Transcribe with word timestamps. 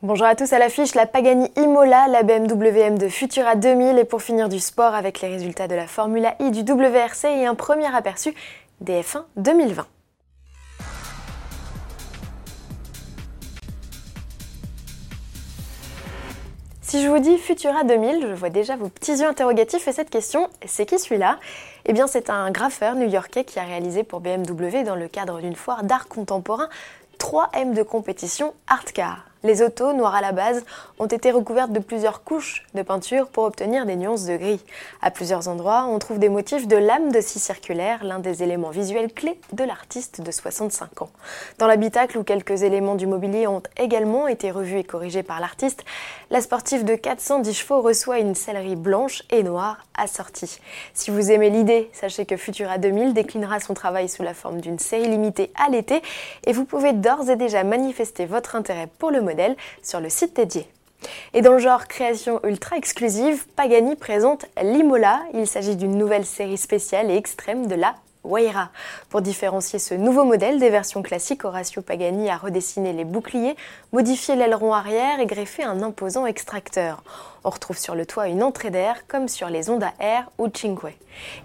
Bonjour 0.00 0.26
à 0.26 0.36
tous 0.36 0.52
à 0.52 0.60
l'affiche, 0.60 0.94
la 0.94 1.06
Pagani 1.06 1.50
Imola, 1.56 2.06
la 2.06 2.22
BMW 2.22 2.78
M 2.82 2.98
de 2.98 3.08
Futura 3.08 3.56
2000 3.56 3.98
et 3.98 4.04
pour 4.04 4.22
finir 4.22 4.48
du 4.48 4.60
sport 4.60 4.94
avec 4.94 5.20
les 5.20 5.26
résultats 5.26 5.66
de 5.66 5.74
la 5.74 5.88
Formula 5.88 6.36
I 6.38 6.52
du 6.52 6.60
WRC 6.60 7.24
et 7.24 7.46
un 7.46 7.56
premier 7.56 7.92
aperçu 7.92 8.32
des 8.80 9.02
F1 9.02 9.24
2020. 9.34 9.84
Si 16.80 17.02
je 17.02 17.08
vous 17.08 17.18
dis 17.18 17.36
Futura 17.36 17.82
2000, 17.82 18.28
je 18.28 18.34
vois 18.34 18.50
déjà 18.50 18.76
vos 18.76 18.88
petits 18.88 19.16
yeux 19.16 19.26
interrogatifs 19.26 19.88
et 19.88 19.92
cette 19.92 20.10
question, 20.10 20.48
c'est 20.64 20.86
qui 20.86 21.00
celui-là? 21.00 21.40
Eh 21.86 21.92
bien 21.92 22.06
c'est 22.06 22.30
un 22.30 22.52
graffeur 22.52 22.94
new-yorkais 22.94 23.42
qui 23.42 23.58
a 23.58 23.64
réalisé 23.64 24.04
pour 24.04 24.20
BMW 24.20 24.84
dans 24.86 24.94
le 24.94 25.08
cadre 25.08 25.40
d'une 25.40 25.56
foire 25.56 25.82
d'art 25.82 26.06
contemporain 26.06 26.68
3 27.18 27.50
M 27.54 27.74
de 27.74 27.82
compétition 27.82 28.54
Art 28.68 28.84
Car. 28.94 29.24
Les 29.44 29.62
autos, 29.62 29.92
noires 29.92 30.16
à 30.16 30.20
la 30.20 30.32
base, 30.32 30.64
ont 30.98 31.06
été 31.06 31.30
recouvertes 31.30 31.70
de 31.70 31.78
plusieurs 31.78 32.24
couches 32.24 32.66
de 32.74 32.82
peinture 32.82 33.28
pour 33.28 33.44
obtenir 33.44 33.86
des 33.86 33.94
nuances 33.94 34.24
de 34.24 34.36
gris. 34.36 34.60
À 35.00 35.12
plusieurs 35.12 35.46
endroits, 35.46 35.86
on 35.88 36.00
trouve 36.00 36.18
des 36.18 36.28
motifs 36.28 36.66
de 36.66 36.76
lames 36.76 37.12
de 37.12 37.20
scie 37.20 37.38
circulaire, 37.38 38.02
l'un 38.02 38.18
des 38.18 38.42
éléments 38.42 38.70
visuels 38.70 39.12
clés 39.12 39.40
de 39.52 39.62
l'artiste 39.62 40.22
de 40.22 40.30
65 40.32 41.02
ans. 41.02 41.10
Dans 41.58 41.68
l'habitacle, 41.68 42.18
où 42.18 42.24
quelques 42.24 42.62
éléments 42.64 42.96
du 42.96 43.06
mobilier 43.06 43.46
ont 43.46 43.62
également 43.76 44.26
été 44.26 44.50
revus 44.50 44.78
et 44.78 44.84
corrigés 44.84 45.22
par 45.22 45.38
l'artiste, 45.38 45.84
la 46.30 46.40
sportive 46.40 46.84
de 46.84 46.96
410 46.96 47.54
chevaux 47.54 47.80
reçoit 47.80 48.18
une 48.18 48.34
sellerie 48.34 48.74
blanche 48.74 49.22
et 49.30 49.44
noire 49.44 49.78
assortie. 49.96 50.58
Si 50.94 51.12
vous 51.12 51.30
aimez 51.30 51.50
l'idée, 51.50 51.90
sachez 51.92 52.26
que 52.26 52.36
Futura 52.36 52.78
2000 52.78 53.14
déclinera 53.14 53.60
son 53.60 53.74
travail 53.74 54.08
sous 54.08 54.22
la 54.22 54.34
forme 54.34 54.60
d'une 54.60 54.78
série 54.78 55.08
limitée 55.08 55.52
à 55.54 55.70
l'été 55.70 56.02
et 56.44 56.52
vous 56.52 56.64
pouvez 56.64 56.92
d'ores 56.92 57.30
et 57.30 57.36
déjà 57.36 57.62
manifester 57.62 58.26
votre 58.26 58.56
intérêt 58.56 58.88
pour 58.98 59.10
le 59.10 59.20
sur 59.82 60.00
le 60.00 60.08
site 60.08 60.36
dédié. 60.36 60.68
Et 61.32 61.42
dans 61.42 61.52
le 61.52 61.58
genre 61.58 61.86
création 61.86 62.40
ultra 62.44 62.76
exclusive, 62.76 63.46
Pagani 63.54 63.96
présente 63.96 64.46
l'Imola. 64.62 65.20
Il 65.34 65.46
s'agit 65.46 65.76
d'une 65.76 65.96
nouvelle 65.96 66.26
série 66.26 66.58
spéciale 66.58 67.10
et 67.10 67.16
extrême 67.16 67.66
de 67.66 67.74
la 67.74 67.94
Waira. 68.24 68.70
Pour 69.08 69.22
différencier 69.22 69.78
ce 69.78 69.94
nouveau 69.94 70.24
modèle 70.24 70.58
des 70.58 70.70
versions 70.70 71.02
classiques, 71.02 71.44
Horacio 71.44 71.82
Pagani 71.82 72.28
a 72.28 72.36
redessiné 72.36 72.92
les 72.92 73.04
boucliers, 73.04 73.56
modifié 73.92 74.36
l'aileron 74.36 74.74
arrière 74.74 75.20
et 75.20 75.26
greffé 75.26 75.62
un 75.62 75.82
imposant 75.82 76.26
extracteur. 76.26 77.02
On 77.44 77.50
retrouve 77.50 77.78
sur 77.78 77.94
le 77.94 78.04
toit 78.04 78.28
une 78.28 78.42
entrée 78.42 78.70
d'air 78.70 79.06
comme 79.06 79.28
sur 79.28 79.48
les 79.48 79.70
Honda 79.70 79.92
Air 80.00 80.30
ou 80.38 80.48
Cinque. 80.52 80.96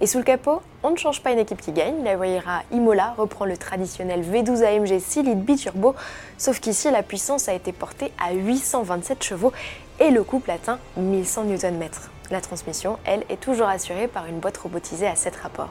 Et 0.00 0.06
sous 0.06 0.18
le 0.18 0.24
capot, 0.24 0.62
on 0.82 0.90
ne 0.90 0.96
change 0.96 1.22
pas 1.22 1.30
une 1.30 1.38
équipe 1.38 1.60
qui 1.60 1.72
gagne. 1.72 2.02
La 2.02 2.16
Waira 2.16 2.62
Imola 2.72 3.14
reprend 3.16 3.44
le 3.44 3.56
traditionnel 3.56 4.22
V12 4.22 4.64
AMG 4.64 4.98
6 4.98 5.22
litres 5.22 5.36
biturbo, 5.36 5.94
sauf 6.38 6.60
qu'ici 6.60 6.90
la 6.90 7.02
puissance 7.02 7.48
a 7.48 7.54
été 7.54 7.72
portée 7.72 8.12
à 8.18 8.32
827 8.32 9.22
chevaux 9.22 9.52
et 10.00 10.10
le 10.10 10.22
couple 10.24 10.50
atteint 10.50 10.78
1100 10.96 11.44
Nm. 11.44 11.88
La 12.30 12.40
transmission, 12.40 12.98
elle, 13.04 13.24
est 13.28 13.40
toujours 13.40 13.68
assurée 13.68 14.08
par 14.08 14.26
une 14.26 14.38
boîte 14.38 14.56
robotisée 14.56 15.06
à 15.06 15.16
7 15.16 15.36
rapports. 15.36 15.68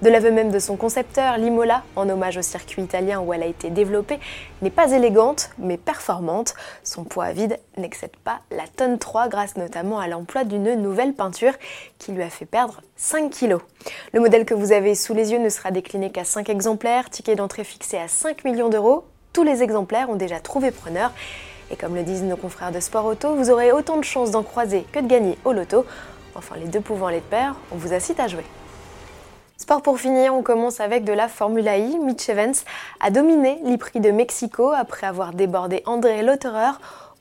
De 0.00 0.08
l'aveu 0.08 0.30
même 0.30 0.50
de 0.50 0.58
son 0.58 0.76
concepteur, 0.76 1.36
l'Imola, 1.36 1.82
en 1.94 2.08
hommage 2.08 2.38
au 2.38 2.42
circuit 2.42 2.80
italien 2.80 3.20
où 3.20 3.34
elle 3.34 3.42
a 3.42 3.46
été 3.46 3.68
développée, 3.68 4.18
n'est 4.62 4.70
pas 4.70 4.92
élégante, 4.92 5.50
mais 5.58 5.76
performante. 5.76 6.54
Son 6.84 7.04
poids 7.04 7.32
vide 7.32 7.58
n'excède 7.76 8.16
pas 8.24 8.40
la 8.50 8.66
tonne 8.66 8.98
3 8.98 9.28
grâce 9.28 9.56
notamment 9.56 9.98
à 9.98 10.08
l'emploi 10.08 10.44
d'une 10.44 10.74
nouvelle 10.74 11.12
peinture 11.12 11.52
qui 11.98 12.12
lui 12.12 12.22
a 12.22 12.30
fait 12.30 12.46
perdre 12.46 12.80
5 12.96 13.30
kg. 13.30 13.58
Le 14.14 14.20
modèle 14.20 14.46
que 14.46 14.54
vous 14.54 14.72
avez 14.72 14.94
sous 14.94 15.12
les 15.12 15.32
yeux 15.32 15.38
ne 15.38 15.50
sera 15.50 15.70
décliné 15.70 16.10
qu'à 16.10 16.24
5 16.24 16.48
exemplaires, 16.48 17.10
ticket 17.10 17.34
d'entrée 17.34 17.64
fixé 17.64 17.98
à 17.98 18.08
5 18.08 18.44
millions 18.44 18.70
d'euros. 18.70 19.04
Tous 19.34 19.44
les 19.44 19.62
exemplaires 19.62 20.08
ont 20.08 20.16
déjà 20.16 20.40
trouvé 20.40 20.70
preneur 20.70 21.12
et 21.70 21.76
comme 21.76 21.94
le 21.94 22.02
disent 22.02 22.22
nos 22.22 22.36
confrères 22.36 22.72
de 22.72 22.80
Sport 22.80 23.06
Auto, 23.06 23.34
vous 23.34 23.50
aurez 23.50 23.72
autant 23.72 23.96
de 23.96 24.04
chances 24.04 24.30
d'en 24.30 24.42
croiser 24.42 24.84
que 24.92 24.98
de 24.98 25.06
gagner 25.06 25.38
au 25.44 25.52
loto. 25.52 25.84
Enfin, 26.34 26.56
les 26.56 26.66
deux 26.66 26.80
pouvant 26.80 27.08
les 27.08 27.20
de 27.20 27.24
pair, 27.24 27.54
on 27.72 27.76
vous 27.76 27.92
incite 27.92 28.20
à 28.20 28.28
jouer. 28.28 28.44
Sport 29.56 29.82
pour 29.82 30.00
finir, 30.00 30.34
on 30.34 30.42
commence 30.42 30.80
avec 30.80 31.04
de 31.04 31.12
la 31.12 31.28
Formula 31.28 31.76
I. 31.76 31.98
Mitch 31.98 32.28
Evans 32.28 32.54
a 33.00 33.10
dominé 33.10 33.60
l'I-Prix 33.62 34.00
de 34.00 34.10
Mexico 34.10 34.72
après 34.72 35.06
avoir 35.06 35.32
débordé 35.32 35.82
André 35.86 36.22
Lotterer 36.22 36.72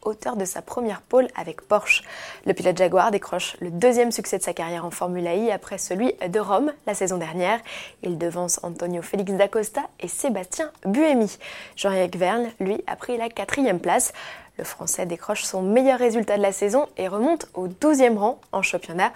auteur 0.01 0.35
de 0.35 0.45
sa 0.45 0.61
première 0.61 1.01
pole 1.01 1.27
avec 1.35 1.61
Porsche. 1.61 2.03
Le 2.45 2.53
pilote 2.53 2.77
Jaguar 2.77 3.11
décroche 3.11 3.57
le 3.59 3.71
deuxième 3.71 4.11
succès 4.11 4.37
de 4.37 4.43
sa 4.43 4.53
carrière 4.53 4.85
en 4.85 4.91
Formula 4.91 5.35
I 5.35 5.51
après 5.51 5.77
celui 5.77 6.13
de 6.27 6.39
Rome 6.39 6.71
la 6.87 6.93
saison 6.93 7.17
dernière. 7.17 7.59
Il 8.03 8.17
devance 8.17 8.59
Antonio 8.63 9.01
Félix 9.01 9.33
d'Acosta 9.33 9.81
et 9.99 10.07
Sébastien 10.07 10.71
Buemi. 10.85 11.37
Jean-Eric 11.75 12.17
Verne, 12.17 12.49
lui, 12.59 12.83
a 12.87 12.95
pris 12.95 13.17
la 13.17 13.29
quatrième 13.29 13.79
place. 13.79 14.13
Le 14.57 14.63
Français 14.63 15.05
décroche 15.05 15.43
son 15.43 15.61
meilleur 15.61 15.99
résultat 15.99 16.37
de 16.37 16.41
la 16.41 16.51
saison 16.51 16.87
et 16.97 17.07
remonte 17.07 17.47
au 17.53 17.67
12e 17.67 18.17
rang 18.17 18.41
en 18.51 18.61
championnat. 18.61 19.13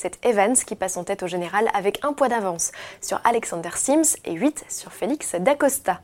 C'est 0.00 0.24
Evans 0.24 0.54
qui 0.54 0.76
passe 0.76 0.96
en 0.96 1.02
tête 1.02 1.24
au 1.24 1.26
général 1.26 1.68
avec 1.74 2.04
un 2.04 2.12
poids 2.12 2.28
d'avance 2.28 2.70
sur 3.00 3.20
Alexander 3.24 3.70
Sims 3.74 4.16
et 4.24 4.34
8 4.34 4.64
sur 4.68 4.92
Félix 4.92 5.34
D'Acosta. 5.34 6.00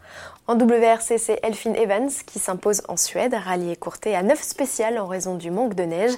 En 0.48 0.58
WRC, 0.58 1.16
c'est 1.16 1.38
Elphine 1.44 1.76
Evans 1.76 2.10
qui 2.26 2.40
s'impose 2.40 2.82
en 2.88 2.96
Suède, 2.96 3.34
rallye 3.34 3.70
écourté 3.70 4.16
à 4.16 4.22
9 4.24 4.42
spécial 4.42 4.98
en 4.98 5.06
raison 5.06 5.36
du 5.36 5.52
manque 5.52 5.74
de 5.74 5.84
neige. 5.84 6.12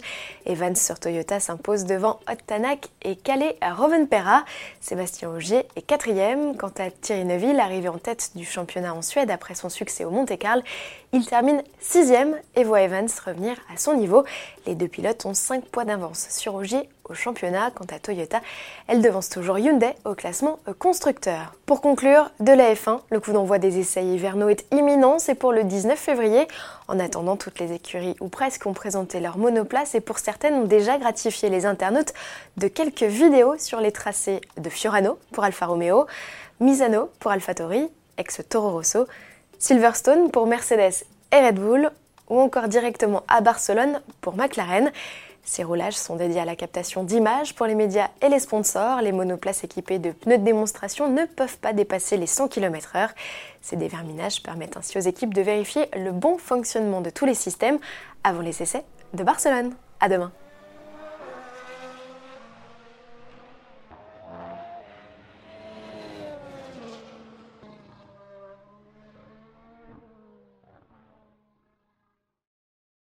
Evans 0.47 0.75
sur 0.75 0.98
Toyota 0.98 1.38
s'impose 1.38 1.84
devant 1.84 2.19
Ottanak 2.28 2.88
et 3.03 3.15
Calais 3.15 3.56
à 3.60 3.75
Rovenpera. 3.75 4.44
Sébastien 4.81 5.28
Augier 5.28 5.66
est 5.76 5.82
quatrième. 5.82 6.56
Quant 6.56 6.72
à 6.78 6.91
Thierry 6.91 7.26
Neuville, 7.26 7.60
arrivé 7.60 7.88
en 7.88 7.98
tête 7.98 8.32
du 8.34 8.47
championnat 8.47 8.94
en 8.94 9.03
Suède 9.03 9.31
après 9.31 9.54
son 9.54 9.69
succès 9.69 10.04
au 10.04 10.10
Monte-Carlo, 10.10 10.62
il 11.12 11.25
termine 11.25 11.62
sixième 11.78 12.36
et 12.56 12.65
voit 12.65 12.82
Evans 12.82 13.09
revenir 13.25 13.56
à 13.72 13.76
son 13.76 13.94
niveau. 13.94 14.25
Les 14.66 14.75
deux 14.75 14.88
pilotes 14.88 15.25
ont 15.25 15.34
5 15.34 15.66
poids 15.66 15.84
d'avance 15.84 16.26
sur 16.31 16.54
Augier 16.54 16.88
au 17.09 17.15
championnat. 17.15 17.71
Quant 17.71 17.87
à 17.94 17.99
Toyota, 17.99 18.41
elle 18.87 19.03
devance 19.03 19.28
toujours 19.28 19.59
Hyundai 19.59 19.94
au 20.05 20.15
classement 20.15 20.59
constructeur. 20.78 21.55
Pour 21.67 21.81
conclure, 21.81 22.31
de 22.41 22.53
la 22.53 22.75
F1, 22.75 23.00
le 23.11 23.21
coup 23.21 23.33
d'envoi 23.33 23.59
des 23.59 23.78
essais 23.78 24.05
hivernaux 24.05 24.49
est 24.49 24.65
imminent, 24.72 25.19
c'est 25.19 25.34
pour 25.34 25.53
le 25.53 25.65
19 25.65 25.99
février. 25.99 26.47
En 26.89 26.99
attendant, 26.99 27.37
toutes 27.37 27.59
les 27.59 27.72
écuries, 27.72 28.16
ou 28.21 28.28
presque, 28.28 28.66
ont 28.66 28.72
présenté 28.72 29.21
leur 29.21 29.39
monoplace 29.39 29.95
et 29.95 30.00
pour 30.00 30.19
certaines 30.19 30.55
ont 30.55 30.65
déjà 30.65 30.99
gratifié 30.99 31.49
les 31.50 31.66
internautes 31.66 32.15
de 32.56 32.69
quelques 32.69 33.03
vidéos 33.03 33.56
sur 33.59 33.81
les 33.81 33.93
tracés 33.93 34.41
de 34.56 34.71
Fiorano 34.71 35.19
pour 35.33 35.45
Alfa 35.45 35.66
Romeo, 35.66 36.06
Misano 36.61 37.11
pour 37.19 37.31
AlphaTauri, 37.31 37.89
ex-Toro 38.19 38.71
Rosso, 38.71 39.06
Silverstone 39.59 40.31
pour 40.31 40.47
Mercedes 40.47 41.05
et 41.33 41.41
Red 41.41 41.56
Bull, 41.56 41.91
ou 42.28 42.41
encore 42.41 42.69
directement 42.69 43.22
à 43.28 43.41
Barcelone 43.41 44.00
pour 44.21 44.37
McLaren. 44.37 44.91
Ces 45.47 45.62
roulages 45.62 45.97
sont 45.97 46.17
dédiés 46.17 46.41
à 46.41 46.45
la 46.45 46.57
captation 46.57 47.05
d'images 47.05 47.55
pour 47.55 47.67
les 47.67 47.77
médias 47.77 48.09
et 48.21 48.29
les 48.29 48.41
sponsors. 48.41 49.01
Les 49.01 49.12
monoplaces 49.12 49.62
équipées 49.62 50.01
de 50.01 50.11
pneus 50.11 50.39
de 50.39 50.45
démonstration 50.45 51.09
ne 51.09 51.25
peuvent 51.25 51.59
pas 51.59 51.73
dépasser 51.73 52.17
les 52.17 52.27
100 52.27 52.49
km/h. 52.49 53.11
Ces 53.62 53.77
déverminages 53.77 54.43
permettent 54.43 54.77
ainsi 54.77 54.99
aux 54.99 55.03
équipes 55.03 55.33
de 55.33 55.43
vérifier 55.43 55.89
le 55.97 56.11
bon 56.11 56.37
fonctionnement 56.37 57.01
de 57.01 57.11
tous 57.11 57.27
les 57.27 57.34
systèmes 57.34 57.79
avant 58.25 58.43
les 58.43 58.61
essais 58.61 58.84
de 59.15 59.23
Barcelone. 59.23 59.73
À 60.01 60.09
demain! 60.09 60.33